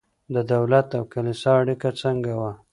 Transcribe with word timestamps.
د 0.33 0.35
دولت 0.53 0.87
او 0.97 1.03
کلیسا 1.13 1.51
اړیکه 1.61 1.89
څنګه 2.01 2.31
وه؟ 2.39 2.51